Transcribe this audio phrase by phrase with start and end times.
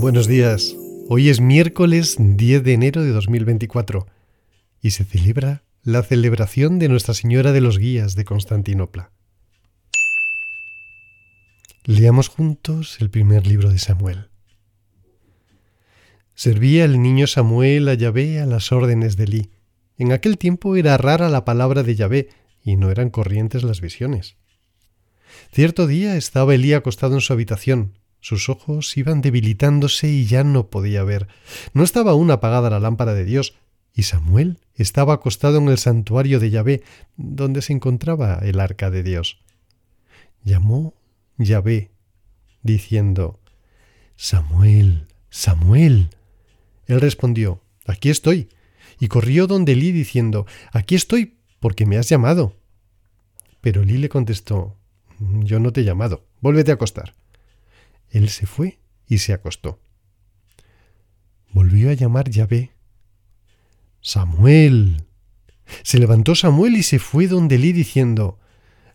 [0.00, 0.76] Buenos días.
[1.08, 4.06] Hoy es miércoles 10 de enero de 2024
[4.80, 9.10] y se celebra la celebración de Nuestra Señora de los Guías de Constantinopla.
[11.84, 14.28] Leamos juntos el primer libro de Samuel.
[16.34, 19.50] Servía el niño Samuel a Yahvé a las órdenes de Elí.
[19.98, 22.28] En aquel tiempo era rara la palabra de Yahvé
[22.64, 24.36] y no eran corrientes las visiones.
[25.52, 27.98] Cierto día estaba Elí acostado en su habitación.
[28.20, 31.28] Sus ojos iban debilitándose y ya no podía ver.
[31.74, 33.54] No estaba aún apagada la lámpara de Dios,
[33.94, 36.82] y Samuel estaba acostado en el santuario de Yahvé,
[37.16, 39.40] donde se encontraba el arca de Dios.
[40.44, 40.94] Llamó
[41.36, 41.90] Yahvé,
[42.62, 43.40] diciendo,
[44.16, 46.10] Samuel, Samuel.
[46.86, 48.48] Él respondió, Aquí estoy.
[49.00, 52.56] Y corrió donde Elí diciendo, Aquí estoy, porque me has llamado.
[53.60, 54.76] Pero Elí le contestó,
[55.44, 57.14] Yo no te he llamado, vuélvete a acostar.
[58.10, 59.80] Él se fue y se acostó.
[61.52, 62.72] Volvió a llamar Yahvé.
[64.00, 65.04] Samuel.
[65.82, 68.38] Se levantó Samuel y se fue donde Elí diciendo,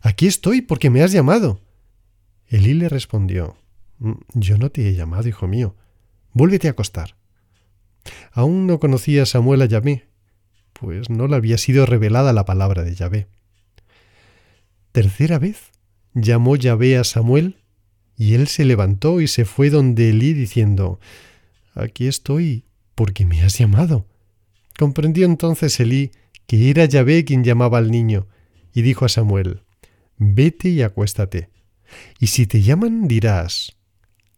[0.00, 1.60] Aquí estoy porque me has llamado.
[2.46, 3.56] Elí le respondió,
[3.98, 5.76] mm, Yo no te he llamado, hijo mío.
[6.32, 7.16] Vuélvete a acostar.
[8.32, 10.08] Aún no conocía Samuel a Yahvé,
[10.72, 13.28] pues no le había sido revelada la palabra de Yahvé.
[14.92, 15.72] Tercera vez
[16.14, 17.56] llamó Yahvé a Samuel,
[18.16, 20.98] y él se levantó y se fue donde Elí diciendo,
[21.74, 24.06] Aquí estoy, porque me has llamado.
[24.76, 26.10] Comprendió entonces Elí
[26.48, 28.26] que era Yahvé quien llamaba al niño,
[28.74, 29.62] y dijo a Samuel,
[30.16, 31.50] Vete y acuéstate.
[32.18, 33.76] Y si te llaman dirás,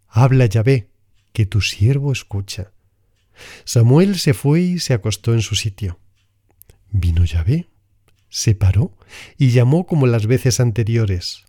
[0.08, 0.90] Habla Yahvé,
[1.32, 2.72] que tu siervo escucha.
[3.64, 6.00] Samuel se fue y se acostó en su sitio.
[6.90, 7.68] Vino Yahvé,
[8.28, 8.96] se paró
[9.38, 11.44] y llamó como las veces anteriores.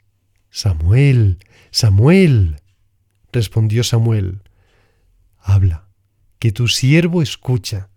[0.52, 1.40] Samuel,
[1.72, 2.58] Samuel.
[3.32, 4.42] Respondió Samuel,
[5.38, 5.88] Habla,
[6.40, 7.90] que tu siervo escucha.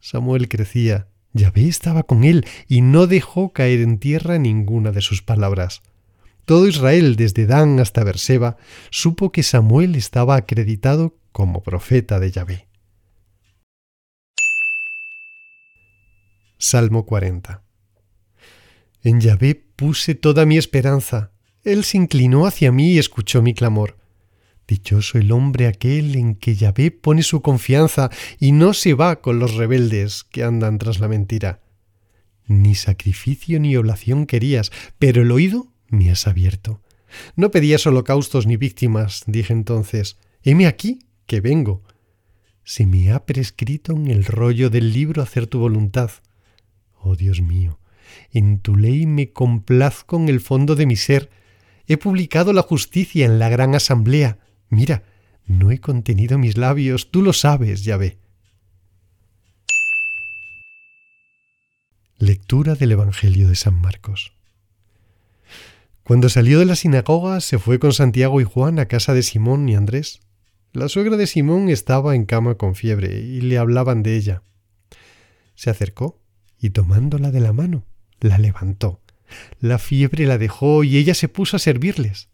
[0.00, 5.20] Samuel crecía, Yahvé estaba con él y no dejó caer en tierra ninguna de sus
[5.20, 5.82] palabras.
[6.46, 8.56] Todo Israel, desde Dan hasta Berseba,
[8.88, 12.68] supo que Samuel estaba acreditado como profeta de Yahvé.
[16.56, 17.62] Salmo 40
[19.02, 21.30] En Yahvé puse toda mi esperanza.
[21.62, 23.96] Él se inclinó hacia mí y escuchó mi clamor.
[24.66, 29.38] Dichoso el hombre aquel en que Yahvé pone su confianza y no se va con
[29.38, 31.60] los rebeldes que andan tras la mentira.
[32.48, 36.82] Ni sacrificio ni oblación querías, pero el oído me has abierto.
[37.36, 40.18] No pedías holocaustos ni víctimas, dije entonces.
[40.42, 41.84] Heme aquí, que vengo.
[42.64, 46.10] Se me ha prescrito en el rollo del libro hacer tu voluntad.
[46.96, 47.78] Oh Dios mío,
[48.32, 51.30] en tu ley me complazco en el fondo de mi ser.
[51.86, 54.38] He publicado la justicia en la gran asamblea.
[54.68, 55.04] Mira,
[55.46, 58.18] no he contenido mis labios, tú lo sabes, ya ve.
[62.18, 64.32] Lectura del Evangelio de San Marcos.
[66.02, 69.68] Cuando salió de la sinagoga, se fue con Santiago y Juan a casa de Simón
[69.68, 70.20] y Andrés.
[70.72, 74.42] La suegra de Simón estaba en cama con fiebre y le hablaban de ella.
[75.54, 76.20] Se acercó
[76.58, 77.84] y tomándola de la mano,
[78.20, 79.00] la levantó.
[79.60, 82.28] La fiebre la dejó y ella se puso a servirles.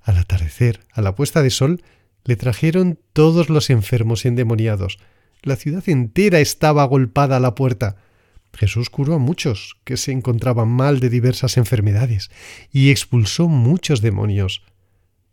[0.00, 1.82] Al atardecer, a la puesta de sol,
[2.24, 4.98] le trajeron todos los enfermos endemoniados.
[5.42, 7.96] La ciudad entera estaba agolpada a la puerta.
[8.52, 12.30] Jesús curó a muchos que se encontraban mal de diversas enfermedades
[12.72, 14.62] y expulsó muchos demonios.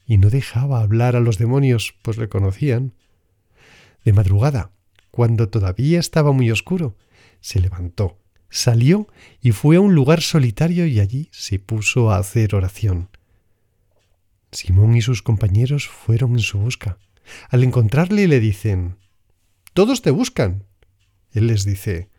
[0.06, 2.94] Y no dejaba hablar a los demonios, pues le conocían.
[4.03, 4.72] De madrugada,
[5.12, 6.97] cuando todavía estaba muy oscuro,
[7.39, 8.17] se levantó,
[8.53, 9.07] salió
[9.41, 13.09] y fue a un lugar solitario y allí se puso a hacer oración.
[14.51, 16.99] Simón y sus compañeros fueron en su busca.
[17.49, 18.97] Al encontrarle le dicen
[19.73, 20.65] Todos te buscan.
[21.31, 22.09] Él les dice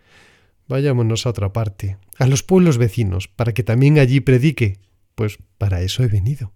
[0.67, 4.81] Vayámonos a otra parte, a los pueblos vecinos, para que también allí predique,
[5.15, 6.53] pues para eso he venido.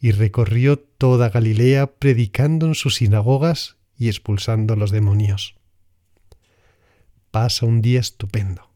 [0.00, 5.56] Y recorrió toda Galilea predicando en sus sinagogas y expulsando a los demonios.
[7.30, 8.75] Pasa un día estupendo.